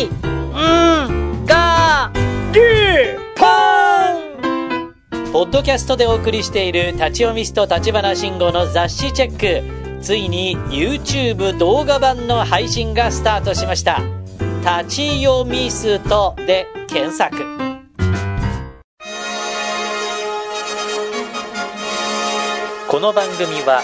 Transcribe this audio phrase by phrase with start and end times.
[0.00, 2.10] い、ん、が、
[2.52, 2.60] り、
[3.36, 9.80] ぽんポッドキャストでお送りしている立ち読みスト立花慎吾の雑誌チェック。
[10.02, 14.02] ついに YouTube 動画版の配信がスタートしました。
[14.60, 17.36] 立ち読みストで検索。
[22.88, 23.82] この番組は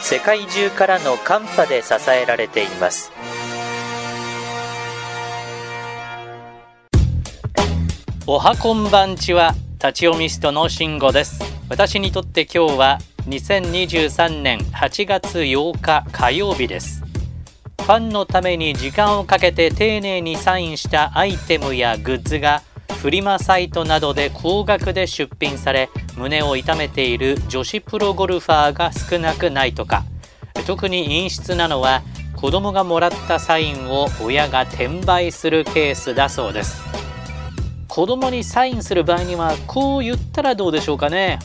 [0.00, 3.12] 世界中からのカンパで支えられています。
[8.30, 11.40] おはこんばんちは立ち読みストの慎吾です。
[11.70, 17.02] 私にとって今日は2023年8月8日火曜日です。
[17.80, 22.60] ファンのために時間をかけて丁寧にサインしたアイテムやグッズが
[23.00, 30.04] フリマサイトなどで高額で出品され胸を痛めている女子プロゴルファーが少なくないとか。
[30.66, 32.02] 特に陰湿なのは
[32.36, 37.07] 子供がもらったサインを親が転売するケースだそうです。
[37.98, 41.40] 子供にサインする場合にはこう言ったらどうでしょうかね。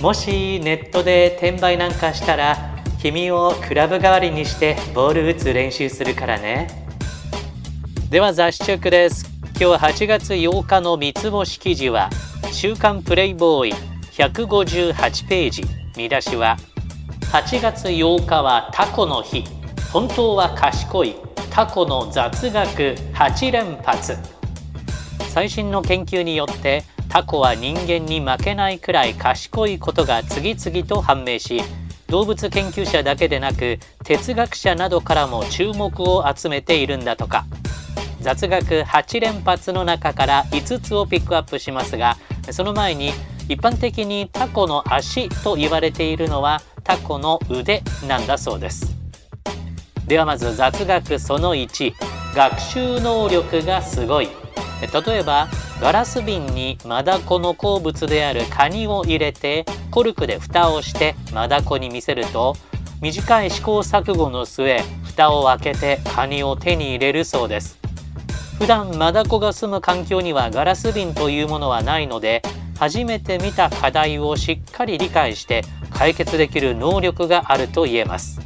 [0.00, 6.86] もしネットで転売なんかしたら君をクラブ代わりにしてボール打つ練習するからね。
[8.08, 9.26] では雑誌チェックです。
[9.60, 12.08] 今日8月8日の三つ星記事は
[12.50, 13.74] 週刊プレイボーイ
[14.12, 15.64] 158ページ。
[15.94, 16.56] 見出しは
[17.34, 19.44] 8月8日はタコの日。
[19.92, 21.16] 本当は賢い。
[21.50, 24.39] タコの雑学8連発。
[25.30, 31.62] 最新の研究によってタコは人間に負けないくらい賢いことが次々と判明し
[32.08, 37.46] 動物研究者だけでなく哲学者などからも注目を集めているんだとか。
[38.20, 42.18] 雑学8連発の中から5つをピックアップしますが
[42.50, 43.12] その前に
[43.48, 48.94] 一般的にタコの足と言われているのはタコの腕なんだそうです。
[50.06, 51.94] ではまず雑学その1
[52.34, 54.39] 学習能力がすごい。
[54.86, 55.48] 例えば
[55.80, 62.56] ガラス瓶にマダコの好物であるカニを入れてコルクで蓋をしてマダコに見せると
[63.00, 67.78] 短い試行錯誤の末蓋を開けてカニを手に入れるそうです。
[68.58, 72.42] 普段マダコが住む環境にはガラス瓶というものはないので
[72.78, 78.38] 初めて見た課題をしっかり理解して解決できる能力があると言えます。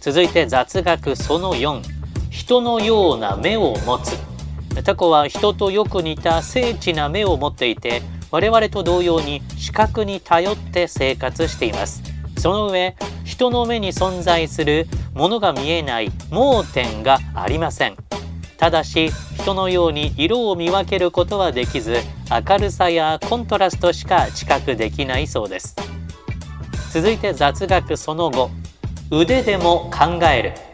[0.00, 1.80] 続いて雑学その4
[2.30, 4.33] 人のような目を持つ。
[4.82, 12.02] タコは人とよく似た精緻な目を持っていて我々と同様に視覚に頼って生活しています。
[12.38, 17.96] その上人の目に存在するものが見えない盲点がありません。
[18.58, 21.96] ただし人のように色を見分けることはできず
[22.30, 25.76] 明るさやコントラストしか知覚できないそうです。
[26.92, 28.50] 続いて雑学その後。
[29.10, 30.73] 腕でも考える。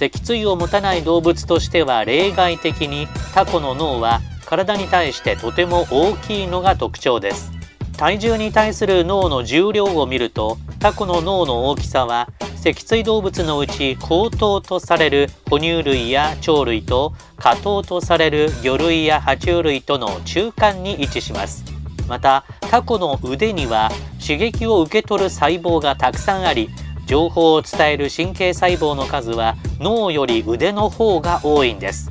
[0.00, 7.52] 脊椎を持たない動物としては例外的にタコの脳は体に対してとても大きいのが特徴です。
[7.98, 21.62] 体重に対する脳の重量を見るとタコの脳の大きさは脊椎動物のうち高等とされる哺乳類や鳥類と下等とされる魚類や爬虫類との中間に位置します。
[22.08, 26.70] またタコの腕には刺激を受け取る細胞がたくさんあり
[27.10, 32.08] 情報を伝える神経細胞の数は脳より腕の方が多いんです。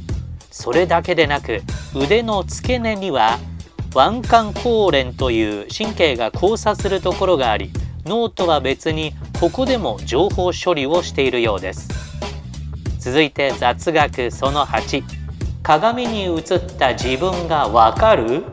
[0.51, 1.61] それだけでなく
[1.95, 3.39] 腕の付け根には
[3.95, 7.71] 腕管後連という神経が交差するところがあり
[8.03, 11.87] 脳とは別にここでも情報処理をしているようです。
[12.99, 15.01] 続いて雑学その8
[15.63, 16.43] 鏡に映っ
[16.77, 18.43] た自分がわかる？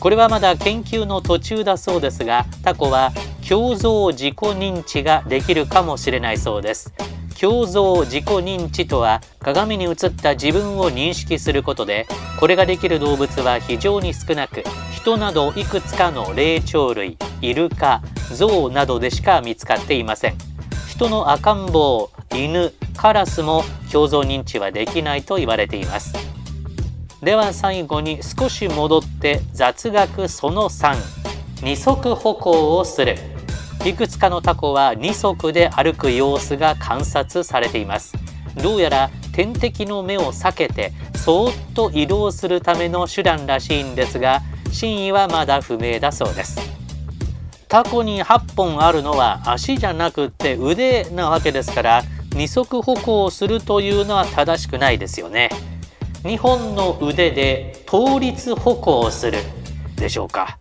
[0.00, 3.10] これはまだ研究の途中だそうですがタコは
[3.42, 6.92] 胸像自己認知ができるかもしれないそうです。
[7.40, 12.06] 胸像自己認知とは鏡に映った自分を認識することで
[12.38, 14.62] これができる動物は非常に少なく
[14.94, 18.00] 人などいくつかの霊長類イルカ
[18.32, 20.34] ゾウなどでしか見つかっていません。
[20.88, 26.14] 人の赤ん坊犬カラスも表像認知はできないと言われています。
[27.20, 30.94] では最後に少し戻って雑学その3
[31.62, 33.31] 二足歩行をする。
[33.84, 38.14] いくつかのタコは2足で歩く様子が観察されています。
[38.62, 46.60] どうやら天敵の目を避けてそーっと移動するための手段らしいんですが真意はまだ不明だそうです。
[47.68, 52.02] タコに8本あるのは足じゃなくって腕なわけですから
[52.34, 55.50] 二足歩行をするというのは正しくないですよね。
[56.22, 59.38] 2本の腕で倒立歩行をする
[59.96, 60.56] でしょうか。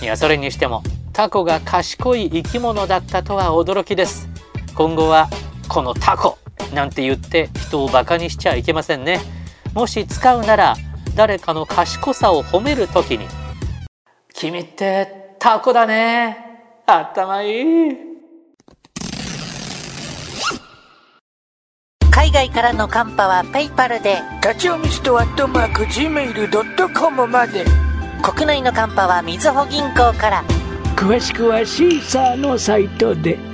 [0.00, 0.82] いやそれにしても
[1.14, 4.28] タコが賢い生き物だったとは驚きです。
[4.74, 5.28] 今後は
[5.68, 6.38] このタコ
[6.74, 9.20] なんて言って人をバカにしちゃいけませんね。
[9.74, 10.74] もし使うなら
[11.14, 13.28] 誰かの賢さを褒めるときに
[14.34, 16.36] 君ってタコだね。
[16.84, 18.14] 頭いい。
[22.10, 27.64] 海外からのカンパはペイパルで立ち読みストアットマーク Gmail.com まで。
[28.22, 30.44] 国内のカンパはみずほ銀行から
[30.96, 33.53] 詳しくはシーサーのサイトで。